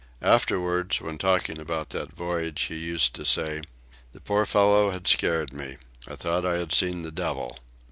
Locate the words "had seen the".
6.57-7.11